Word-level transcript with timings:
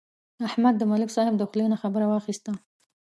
احمد 0.47 0.73
د 0.77 0.83
ملک 0.91 1.09
صاحب 1.15 1.33
د 1.37 1.43
خولې 1.49 1.65
نه 1.73 1.77
خبره 1.83 2.05
واخیسته. 2.07 2.51